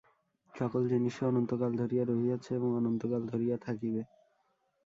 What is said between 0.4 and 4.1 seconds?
সকল জিনিষই অনন্তকাল ধরিয়া রহিয়াছে এবং অনন্তকাল ধরিয়া থাকিবে।